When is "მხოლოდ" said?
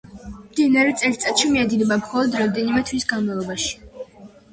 1.99-2.37